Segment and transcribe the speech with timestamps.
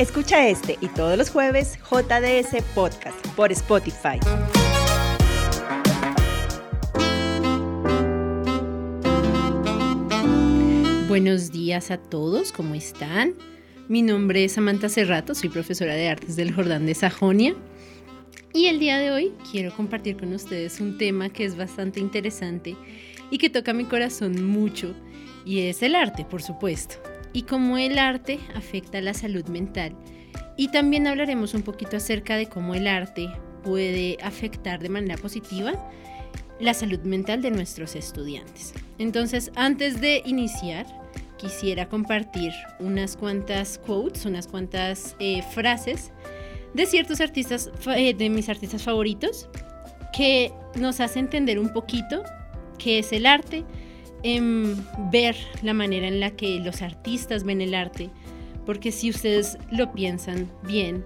[0.00, 4.18] Escucha este y todos los jueves JDS Podcast por Spotify.
[11.06, 13.34] Buenos días a todos, ¿cómo están?
[13.88, 17.54] Mi nombre es Samantha Cerrato, soy profesora de artes del Jordán de Sajonia.
[18.54, 22.74] Y el día de hoy quiero compartir con ustedes un tema que es bastante interesante
[23.30, 24.94] y que toca mi corazón mucho,
[25.44, 29.96] y es el arte, por supuesto y cómo el arte afecta la salud mental.
[30.56, 33.30] Y también hablaremos un poquito acerca de cómo el arte
[33.62, 35.72] puede afectar de manera positiva
[36.60, 38.74] la salud mental de nuestros estudiantes.
[38.98, 40.86] Entonces, antes de iniciar,
[41.38, 46.12] quisiera compartir unas cuantas quotes, unas cuantas eh, frases
[46.74, 49.48] de ciertos artistas, eh, de mis artistas favoritos,
[50.12, 52.22] que nos hace entender un poquito
[52.78, 53.64] qué es el arte,
[54.22, 54.76] en
[55.10, 58.10] ver la manera en la que los artistas ven el arte,
[58.66, 61.04] porque si ustedes lo piensan bien,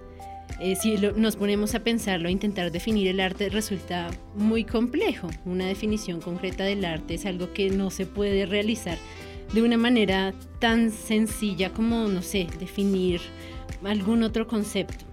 [0.59, 5.29] eh, si nos ponemos a pensarlo, a intentar definir el arte, resulta muy complejo.
[5.43, 8.97] Una definición concreta del arte es algo que no se puede realizar
[9.53, 13.21] de una manera tan sencilla como, no sé, definir
[13.83, 15.05] algún otro concepto.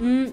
[0.00, 0.26] Mm,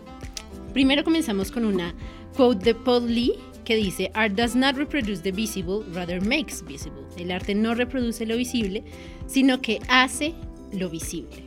[0.73, 1.93] primero comenzamos con una
[2.35, 3.33] quote de Paul Lee
[3.67, 7.03] que dice, Art does not reproduce the visible, rather makes visible.
[7.17, 8.81] El arte no reproduce lo visible,
[9.27, 10.33] sino que hace
[10.71, 11.43] lo visible.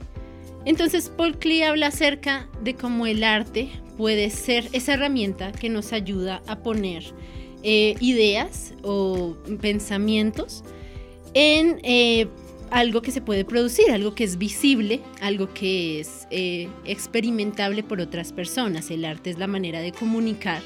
[0.66, 5.94] Entonces Paul Klee habla acerca de cómo el arte puede ser esa herramienta que nos
[5.94, 7.04] ayuda a poner
[7.62, 10.62] eh, ideas o pensamientos
[11.32, 12.28] en eh,
[12.70, 17.98] algo que se puede producir, algo que es visible, algo que es eh, experimentable por
[17.98, 18.90] otras personas.
[18.90, 20.60] El arte es la manera de comunicar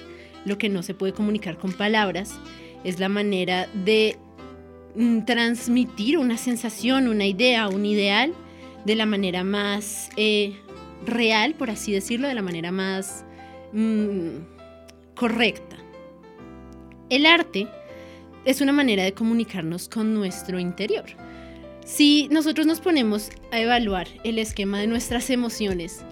[0.44, 2.38] lo que no se puede comunicar con palabras,
[2.84, 4.16] es la manera de
[4.94, 8.32] mm, transmitir una sensación, una idea, un ideal
[8.84, 10.54] de la manera más eh,
[11.06, 13.24] real, por así decirlo, de la manera más
[13.72, 15.76] mm, correcta.
[17.08, 17.68] El arte
[18.44, 21.04] es una manera de comunicarnos con nuestro interior.
[21.84, 26.02] Si nosotros nos ponemos a evaluar el esquema de nuestras emociones,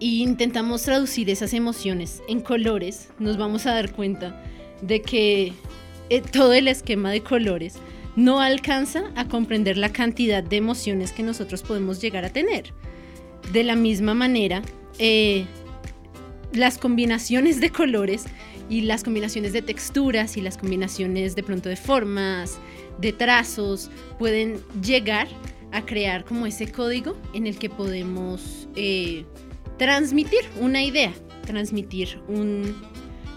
[0.00, 4.42] y intentamos traducir esas emociones en colores, nos vamos a dar cuenta
[4.80, 5.52] de que
[6.08, 7.74] eh, todo el esquema de colores
[8.16, 12.72] no alcanza a comprender la cantidad de emociones que nosotros podemos llegar a tener.
[13.52, 14.62] De la misma manera,
[14.98, 15.44] eh,
[16.52, 18.24] las combinaciones de colores
[18.68, 22.58] y las combinaciones de texturas y las combinaciones de pronto de formas,
[23.00, 25.28] de trazos, pueden llegar
[25.72, 29.24] a crear como ese código en el que podemos eh,
[29.80, 31.10] transmitir una idea,
[31.46, 32.76] transmitir un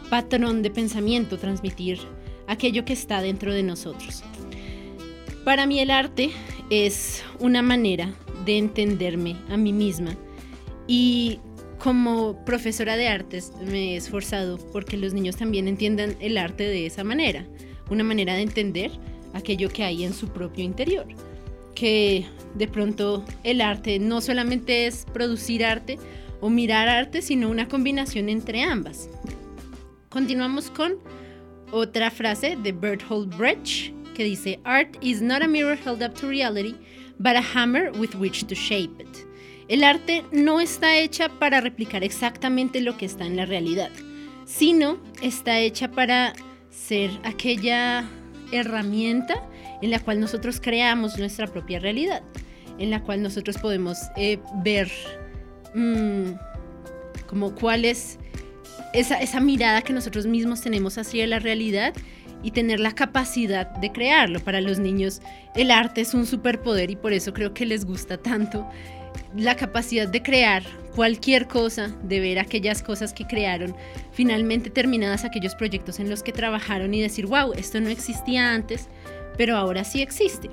[0.10, 2.00] patrón de pensamiento, transmitir
[2.48, 4.26] aquello que está dentro de nosotros.
[5.46, 6.32] Para mí el arte
[6.70, 10.18] es una manera de entenderme a mí misma
[10.86, 11.40] y
[11.80, 16.86] como profesora de artes me he esforzado porque los niños también entiendan el arte de
[16.86, 17.48] esa manera,
[17.90, 18.92] una manera de entender
[19.34, 21.08] aquello que hay en su propio interior,
[21.74, 22.26] que
[22.56, 25.98] de pronto el arte no solamente es producir arte
[26.44, 29.10] o mirar arte, sino una combinación entre ambas.
[30.10, 30.96] Continuamos con
[31.72, 36.28] otra frase de Bertolt Brecht que dice, Art is not a mirror held up to
[36.28, 36.76] reality,
[37.18, 39.26] but a hammer with which to shape it.
[39.70, 43.90] El arte no está hecha para replicar exactamente lo que está en la realidad,
[44.46, 46.34] sino está hecha para
[46.70, 48.04] ser aquella
[48.52, 49.50] herramienta
[49.82, 52.22] en la cual nosotros creamos nuestra propia realidad,
[52.80, 54.92] en la cual nosotros podemos eh, ver
[55.74, 56.34] Mm,
[57.28, 58.20] como cuál es
[58.94, 61.94] esa, esa mirada que nosotros mismos tenemos hacia la realidad
[62.44, 64.40] y tener la capacidad de crearlo.
[64.40, 65.22] Para los niños
[65.56, 68.68] el arte es un superpoder y por eso creo que les gusta tanto
[69.36, 70.64] la capacidad de crear
[70.96, 73.76] cualquier cosa, de ver aquellas cosas que crearon,
[74.12, 78.90] finalmente terminadas aquellos proyectos en los que trabajaron y decir, wow, esto no existía antes,
[79.38, 80.50] pero ahora sí existe.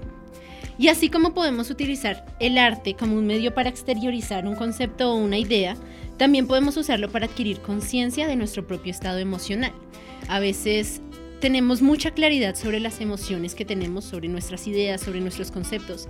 [0.80, 5.16] Y así como podemos utilizar el arte como un medio para exteriorizar un concepto o
[5.16, 5.77] una idea,
[6.16, 9.74] también podemos usarlo para adquirir conciencia de nuestro propio estado emocional.
[10.28, 11.03] A veces
[11.38, 16.09] tenemos mucha claridad sobre las emociones que tenemos, sobre nuestras ideas, sobre nuestros conceptos,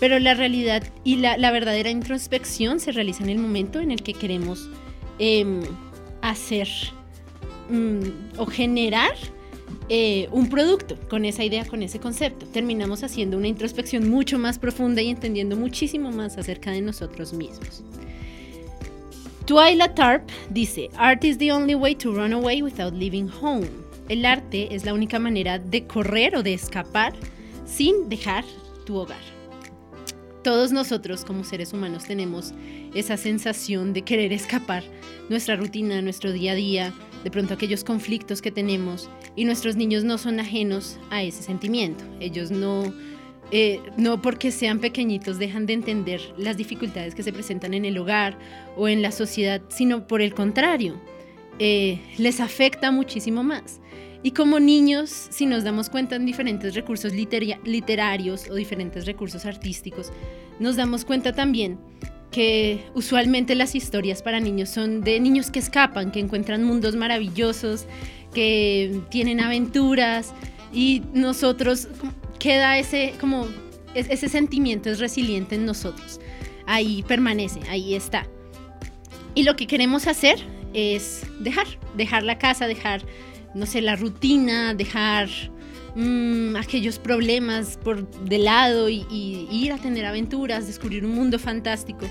[0.00, 4.12] pero la realidad y la, verdadera introspección se realiza en el momento en el que
[4.12, 4.68] queremos
[5.18, 5.62] em,
[6.20, 6.68] hacer
[7.70, 9.14] mm, o generar
[9.92, 12.46] eh, un producto con esa idea, con ese concepto.
[12.46, 17.82] Terminamos haciendo una introspección mucho más profunda y entendiendo muchísimo más acerca de nosotros mismos.
[19.46, 23.68] Twyla Tarp dice, Art is the only way to run away without leaving home.
[24.08, 27.12] El arte es la única manera de correr o de escapar
[27.66, 28.44] sin dejar
[28.86, 29.40] tu hogar.
[30.42, 32.54] todos nosotros como seres humanos tenemos
[32.94, 34.82] esa sensación de querer escapar
[35.28, 36.92] nuestra rutina, nuestro día a día,
[37.24, 39.10] de pronto aquellos conflictos que tenemos
[39.40, 42.04] y nuestros niños no son ajenos a ese sentimiento.
[42.20, 42.92] Ellos no,
[43.50, 47.96] eh, no porque sean pequeñitos dejan de entender las dificultades que se presentan en el
[47.96, 48.38] hogar
[48.76, 51.00] o en la sociedad, sino por el contrario,
[51.58, 53.80] eh, les afecta muchísimo más.
[54.22, 60.12] Y como niños, si nos damos cuenta en diferentes recursos literarios o diferentes recursos artísticos,
[60.58, 61.78] nos damos cuenta también
[62.30, 67.86] que usualmente las historias para niños son de niños que escapan, que encuentran mundos maravillosos,
[68.32, 70.32] que tienen aventuras
[70.72, 71.88] y nosotros
[72.38, 73.46] queda ese como
[73.94, 76.20] ese sentimiento es resiliente en nosotros.
[76.66, 78.26] Ahí permanece, ahí está.
[79.34, 80.38] Y lo que queremos hacer
[80.72, 81.66] es dejar,
[81.96, 83.02] dejar la casa, dejar
[83.54, 85.28] no sé, la rutina, dejar
[85.94, 89.04] mm, aquellos problemas por de lado y,
[89.50, 92.06] ir a tener aventuras, descubrir un mundo fantástico.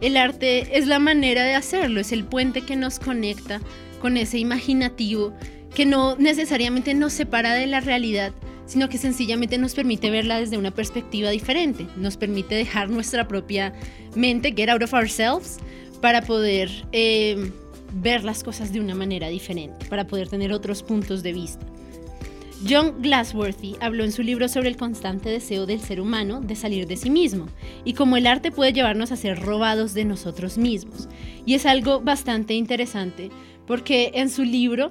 [0.00, 3.60] El arte es la manera de hacerlo, es el puente que nos conecta
[4.00, 5.34] con ese imaginativo
[5.74, 8.32] que no necesariamente nos separa de la realidad,
[8.66, 13.72] sino que sencillamente nos permite verla desde una perspectiva diferente, nos permite dejar nuestra propia
[14.14, 15.58] mente, get out of ourselves,
[16.00, 17.50] para poder eh,
[17.94, 21.66] ver las cosas de una manera diferente, para poder tener otros puntos de vista.
[22.68, 26.86] John Glassworthy habló en su libro sobre el constante deseo del ser humano de salir
[26.86, 27.46] de sí mismo
[27.84, 31.08] y cómo el arte puede llevarnos a ser robados de nosotros mismos.
[31.46, 33.30] Y es algo bastante interesante
[33.66, 34.90] porque en su libro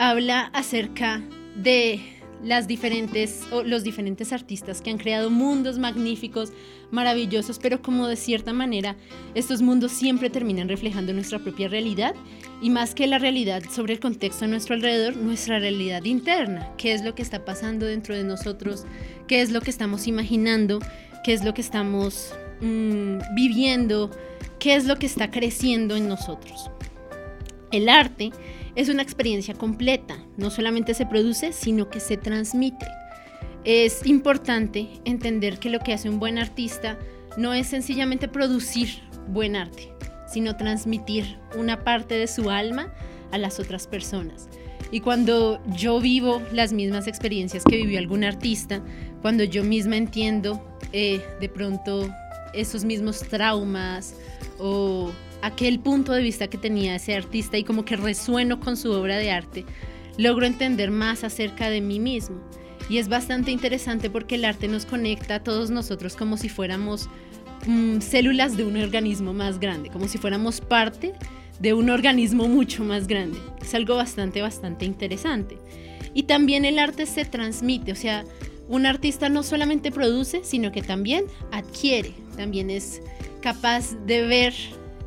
[0.00, 1.20] habla acerca
[1.56, 2.00] de
[2.42, 6.54] las diferentes los diferentes artistas que han creado mundos magníficos,
[6.90, 8.96] maravillosos, pero como de cierta manera
[9.34, 12.14] estos mundos siempre terminan reflejando nuestra propia realidad
[12.62, 16.94] y más que la realidad sobre el contexto a nuestro alrededor, nuestra realidad interna, qué
[16.94, 18.86] es lo que está pasando dentro de nosotros,
[19.28, 20.78] qué es lo que estamos imaginando,
[21.24, 24.10] qué es lo que estamos mm, viviendo,
[24.58, 26.70] qué es lo que está creciendo en nosotros.
[27.70, 28.32] El arte
[28.74, 32.86] es una experiencia completa, no solamente se produce, sino que se transmite.
[33.64, 36.98] Es importante entender que lo que hace un buen artista
[37.36, 38.88] no es sencillamente producir
[39.28, 39.92] buen arte,
[40.26, 42.92] sino transmitir una parte de su alma
[43.32, 44.48] a las otras personas.
[44.90, 48.82] Y cuando yo vivo las mismas experiencias que vivió algún artista,
[49.22, 50.60] cuando yo misma entiendo
[50.92, 52.08] eh, de pronto
[52.52, 54.14] esos mismos traumas
[54.58, 58.90] o aquel punto de vista que tenía ese artista y como que resueno con su
[58.92, 59.64] obra de arte,
[60.16, 62.40] logro entender más acerca de mí mismo.
[62.88, 67.08] Y es bastante interesante porque el arte nos conecta a todos nosotros como si fuéramos
[67.66, 71.12] mm, células de un organismo más grande, como si fuéramos parte
[71.60, 73.38] de un organismo mucho más grande.
[73.60, 75.58] Es algo bastante, bastante interesante.
[76.14, 78.24] Y también el arte se transmite, o sea,
[78.68, 83.02] un artista no solamente produce, sino que también adquiere, también es
[83.40, 84.54] capaz de ver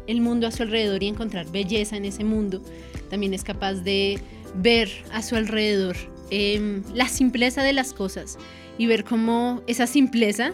[0.07, 2.61] el mundo a su alrededor y encontrar belleza en ese mundo.
[3.09, 4.19] También es capaz de
[4.55, 5.95] ver a su alrededor
[6.29, 8.37] em, la simpleza de las cosas
[8.77, 10.53] y ver cómo esa simpleza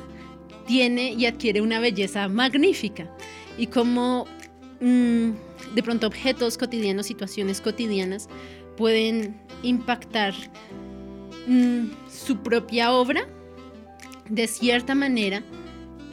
[0.68, 3.10] tiene y adquiere una belleza magnífica
[3.58, 4.26] y cómo
[4.82, 5.30] mm,
[5.74, 8.30] de pronto objetos cotidianos, situaciones cotidianas
[8.78, 10.34] pueden impactar
[11.48, 13.28] mm, su propia obra
[14.30, 15.44] de cierta manera.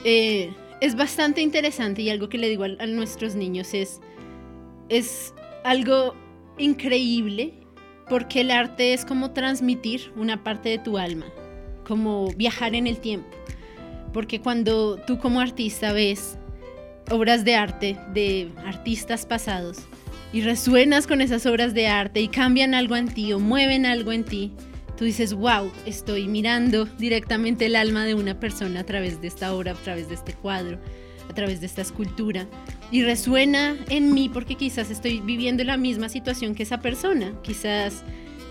[0.05, 4.01] Eh, es bastante interesante y algo que le digo a, nuestros niños es,
[4.89, 6.15] es algo
[6.59, 7.55] increíble
[8.09, 11.27] porque el arte es como transmitir una parte de tu alma,
[11.87, 13.29] como viajar en el tiempo.
[14.13, 16.39] Porque cuando tú como artista ves
[17.11, 19.79] obras de arte de artistas pasados
[20.33, 24.13] y resuenas con esas obras de arte y cambian algo en ti o mueven algo
[24.13, 24.53] en ti,
[24.97, 29.55] tú dices, wow, estoy mirando directamente el alma de una persona a través de esta
[29.55, 30.79] obra, a través de este cuadro,
[31.29, 32.47] a través de esta escultura.
[32.91, 37.35] Y resuena en mí porque quizás estoy viviendo la misma situación que esa persona.
[37.43, 38.05] Quizás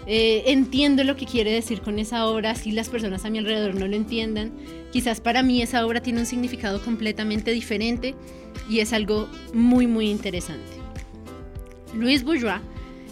[0.08, 3.76] eh, entiendo lo que quiere decir con esa obra, si las personas a mi alrededor
[3.76, 4.52] no lo entiendan.
[4.92, 8.14] Quizás para mí esa obra tiene un significado completamente diferente
[8.70, 10.74] y es algo muy, muy interesante.
[11.94, 12.62] Luis Bourgeois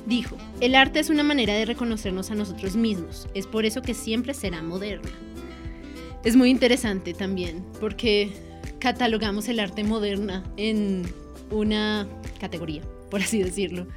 [0.06, 3.94] Dijo, el arte es una manera de reconocernos a nosotros mismos, es por eso que
[3.94, 5.10] siempre será moderna.
[6.24, 8.32] Es muy interesante también, porque
[8.80, 11.04] catalogamos el arte moderna en
[11.52, 12.08] una
[12.40, 13.88] categoría, por así decirlo.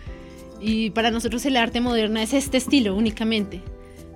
[0.60, 3.62] Y para nosotros el arte moderna es este estilo únicamente.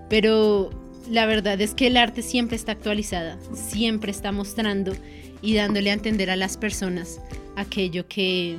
[0.09, 0.71] Pero
[1.09, 4.92] la verdad es que el arte siempre está actualizada, siempre está mostrando
[5.40, 7.21] y dándole a entender a las personas
[7.54, 8.57] aquello que,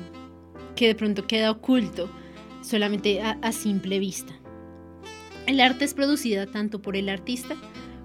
[0.78, 2.10] que de pronto queda oculto
[2.72, 4.34] solamente a, simple vista.
[5.46, 7.56] El arte es producida tanto por el artista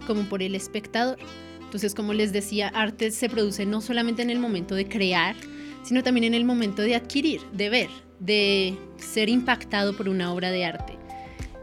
[0.06, 1.18] como por el espectador.
[1.62, 5.36] Entonces, como les decía, arte se produce no solamente en el momento de crear,
[5.84, 10.50] sino también en el momento de adquirir, de ver, de ser impactado por una obra
[10.50, 10.98] de arte.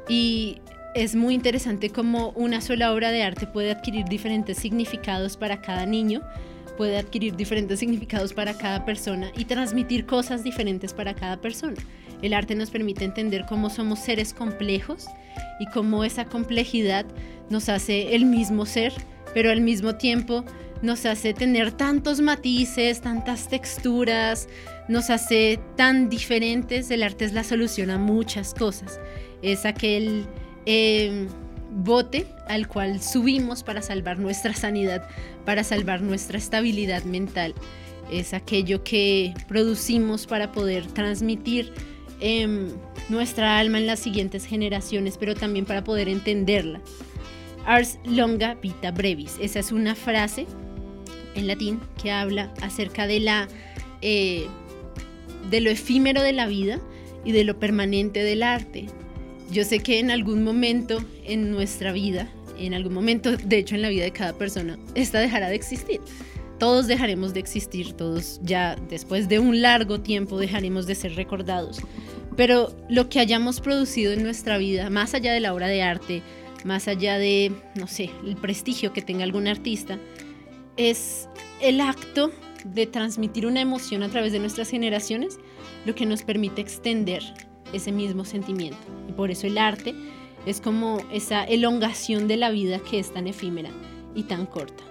[0.08, 0.60] Y
[0.96, 5.86] es muy interesante cómo una sola obra de arte puede adquirir diferentes significados para cada
[5.86, 6.22] niño,
[6.78, 11.82] puede adquirir diferentes significados para cada persona y transmitir cosas diferentes para cada persona.
[12.24, 15.08] El arte nos permite entender cómo somos seres complejos
[15.60, 17.06] y cómo esa complejidad
[17.50, 18.94] nos hace el mismo ser,
[19.34, 20.46] pero al mismo tiempo
[20.82, 24.48] nos hace tener tantos matices, tantas texturas,
[24.88, 26.90] nos hace tan diferentes.
[26.92, 29.00] El arte es la solución a muchas cosas.
[29.42, 30.26] Es aquel
[30.66, 31.28] eh,
[31.72, 35.08] bote al cual subimos para salvar nuestra sanidad,
[35.46, 37.54] para salvar nuestra estabilidad mental.
[38.12, 41.74] Es aquello que producimos para poder transmitir
[42.24, 42.70] em,
[43.10, 46.82] nuestra alma en las siguientes generaciones, pero también para poder entenderla.
[47.66, 49.36] Ars longa vita brevis.
[49.40, 50.48] Esa es una frase
[51.36, 53.48] en latín que habla acerca de la
[54.02, 54.48] eh,
[55.50, 56.80] de lo efímero de la vida
[57.26, 58.88] y de lo permanente del arte.
[59.52, 63.82] Yo sé que en algún momento en nuestra vida, en algún momento, de hecho en
[63.82, 66.02] la vida de cada persona, esta dejará de existir.
[66.60, 71.80] Todos dejaremos de existir, todos ya después de un largo tiempo dejaremos de ser recordados.
[72.36, 76.22] Pero lo que hayamos producido en nuestra vida, más allá de la obra de arte,
[76.64, 80.00] más allá de, no sé, el prestigio que tenga algún artista,
[80.78, 81.28] es
[81.62, 82.32] el acto
[82.64, 85.38] de transmitir una emoción a través de nuestras generaciones
[85.86, 87.22] lo que nos permite extender
[87.74, 88.78] ese mismo sentimiento.
[89.10, 89.94] Y por eso el arte
[90.46, 93.70] es como esa elongación de la vida que es tan efímera
[94.16, 94.84] y tan corta.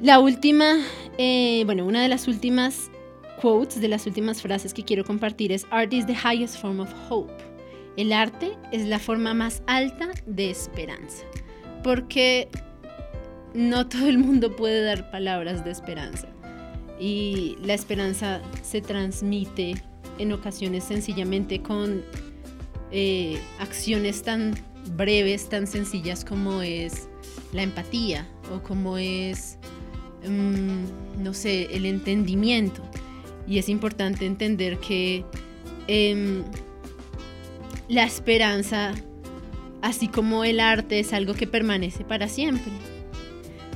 [0.00, 0.78] La última,
[1.18, 2.89] eh, bueno, una de las últimas
[3.40, 6.92] quotes, de las últimas frases que quiero compartir es Art is the highest form of
[7.08, 7.32] hope.
[7.96, 11.24] El arte es la forma más alta de esperanza.
[11.82, 12.48] Porque
[13.54, 16.28] no todo el mundo puede dar palabras de esperanza.
[16.98, 19.74] Y la esperanza se transmite
[20.18, 22.04] en ocasiones sencillamente con
[22.92, 24.54] eh, acciones tan
[24.96, 27.08] breves, tan sencillas como es
[27.52, 29.56] la empatía o como es,
[30.26, 32.82] mm, no sé, el entendimiento.
[33.50, 35.24] Y es importante entender que
[35.88, 36.44] em,
[37.88, 38.94] la esperanza,
[39.82, 42.70] así como el arte, es algo que permanece para siempre.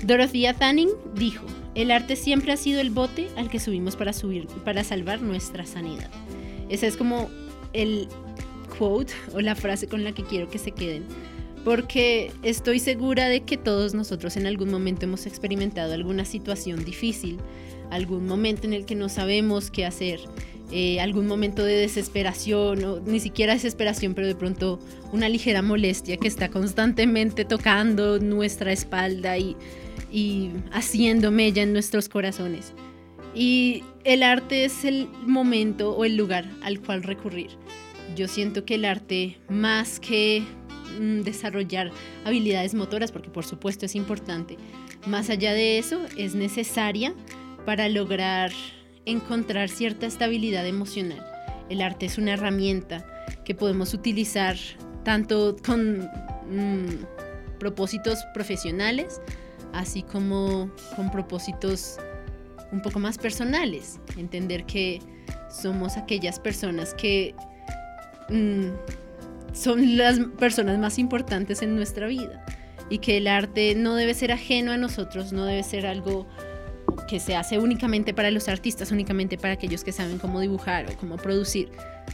[0.04, 4.46] Dorothea Thanning dijo, el arte siempre ha sido el bote al que subimos para, subir,
[4.64, 6.08] para salvar nuestra sanidad.
[6.68, 7.28] Esa es como
[7.72, 8.06] el
[8.78, 11.02] quote o la frase con la que quiero que se queden.
[11.64, 17.38] Porque estoy segura de que todos nosotros en algún momento hemos experimentado alguna situación difícil,
[17.94, 20.20] algún momento en el que no sabemos qué hacer,
[20.72, 24.80] eh, algún momento de desesperación, o ni siquiera desesperación, pero de pronto
[25.12, 29.56] una ligera molestia que está constantemente tocando nuestra espalda y,
[30.10, 32.72] y haciendo mella en nuestros corazones.
[33.34, 37.50] Y el arte es el momento o el lugar al cual recurrir.
[38.16, 40.42] Yo siento que el arte, más que
[41.00, 41.90] mm, desarrollar
[42.24, 44.56] habilidades motoras, porque por supuesto es importante,
[45.06, 47.14] más allá de eso, es necesaria
[47.64, 48.50] para lograr
[49.06, 51.24] encontrar cierta estabilidad emocional.
[51.68, 53.04] El arte es una herramienta
[53.44, 54.56] que podemos utilizar
[55.02, 59.20] tanto con mm, propósitos profesionales,
[59.72, 61.98] así como con propósitos
[62.72, 65.00] un poco más personales, entender que
[65.50, 67.34] somos aquellas personas que
[68.28, 68.70] mm,
[69.52, 72.44] son las personas más importantes en nuestra vida
[72.90, 76.26] y que el arte no debe ser ajeno a nosotros, no debe ser algo
[77.14, 80.96] que se hace únicamente para los artistas, únicamente para aquellos que saben cómo dibujar o
[80.96, 81.70] cómo producir,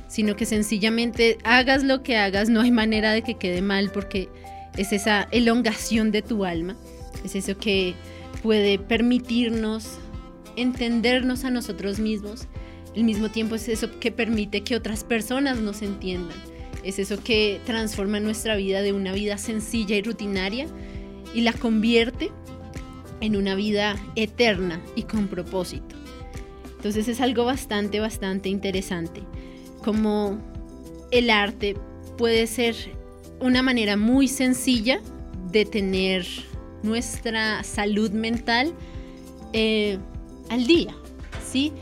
[0.09, 4.29] sino que sencillamente hagas lo que hagas, no hay manera de que quede mal porque
[4.77, 6.77] es esa elongación de tu alma,
[7.25, 7.95] es eso que
[8.43, 9.97] puede permitirnos
[10.57, 12.47] entendernos a nosotros mismos.
[12.95, 16.37] Al mismo tiempo es eso que permite que otras personas nos entiendan.
[16.85, 20.67] Es eso que transforma nuestra vida de una vida sencilla y rutinaria
[21.33, 22.31] y la convierte
[23.21, 25.97] en una vida eterna y con propósito.
[26.77, 29.23] Entonces es algo bastante, bastante interesante.
[29.85, 30.39] Como
[31.11, 31.77] el arte
[32.17, 32.75] puede ser
[33.41, 35.01] una manera muy sencilla
[35.51, 36.27] de tener
[36.83, 38.73] nuestra salud mental
[39.53, 39.99] eh,
[40.49, 40.95] al día,
[41.45, 41.73] ¿sí?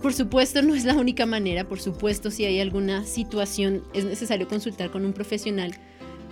[0.00, 4.46] Por supuesto no es la única manera, por supuesto si hay alguna situación es necesario
[4.46, 5.74] consultar con un profesional,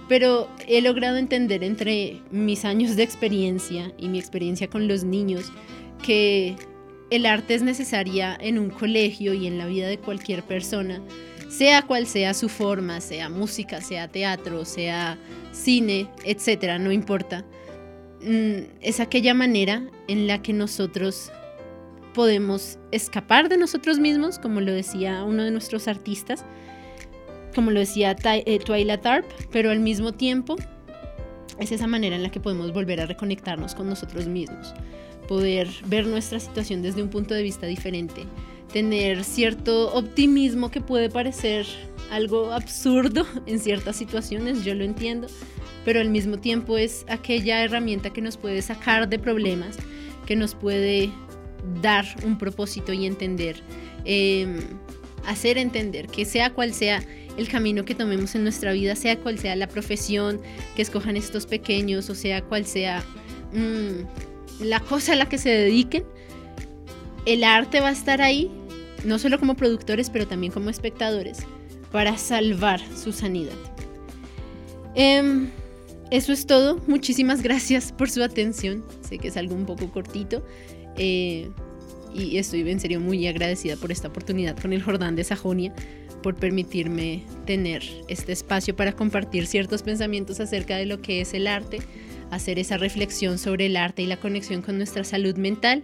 [0.08, 5.52] pero he logrado entender entre mis años de experiencia y mi experiencia con los niños
[6.02, 6.56] que
[7.10, 11.00] el arte es necesaria en un colegio y en la vida de cualquier persona,
[11.48, 15.18] sea cual sea su forma, sea música, sea teatro, sea
[15.52, 17.44] cine, etcétera, no importa.
[18.22, 21.30] Mm, es aquella manera en la que nosotros
[22.14, 26.44] podemos escapar de nosotros mismos, como lo decía uno de nuestros artistas,
[27.54, 30.56] como lo decía eh, Twyla Tarp, pero al mismo tiempo
[31.58, 34.74] es esa manera en la que podemos volver a reconectarnos con nosotros mismos,
[35.28, 38.24] poder ver nuestra situación desde un punto de vista diferente,
[38.72, 41.66] tener cierto optimismo que puede parecer
[42.10, 45.28] algo absurdo en ciertas situaciones, yo lo entiendo,
[45.84, 49.76] pero al mismo tiempo es aquella herramienta que nos puede sacar de problemas,
[50.26, 51.10] que nos puede
[51.82, 53.62] dar un propósito y entender,
[54.04, 54.58] em,
[55.26, 57.02] hacer entender que sea cual sea
[57.36, 60.40] el camino que tomemos en nuestra vida, sea cual sea la profesión
[60.76, 63.04] que escojan estos pequeños o sea cual sea
[63.52, 66.04] mm, la cosa a la que se dediquen,
[67.26, 68.50] el arte va a estar ahí
[69.04, 71.38] no solo como productores, pero también como espectadores,
[71.92, 73.52] para salvar su sanidad.
[74.94, 75.50] Em,
[76.10, 76.80] eso es todo.
[76.86, 78.84] Muchísimas gracias por su atención.
[79.06, 80.44] Sé que es algo un poco cortito.
[80.96, 81.50] Eh,
[82.14, 85.74] y estoy en serio muy agradecida por esta oportunidad con el Jordán de Sajonia,
[86.24, 91.46] por permitirme tener este espacio para compartir ciertos pensamientos acerca de lo que es el
[91.46, 91.80] arte,
[92.30, 95.82] hacer esa reflexión sobre el arte y la conexión con nuestra salud mental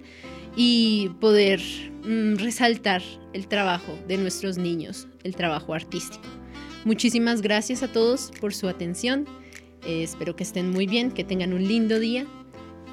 [0.56, 1.61] y poder
[2.04, 3.02] mm, resaltar
[3.35, 6.25] el trabajo de nuestros niños, el trabajo artístico.
[6.87, 9.26] Muchísimas gracias a todos por su atención.
[9.85, 12.25] Eh, espero que estén muy bien, que tengan un lindo día.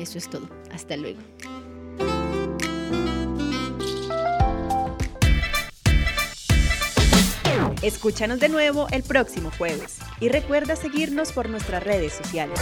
[0.01, 0.49] Eso es todo.
[0.69, 1.19] Hasta luego.
[7.87, 12.59] Escúchanos de nuevo el próximo jueves y recuerda seguirnos por nuestras redes sociales.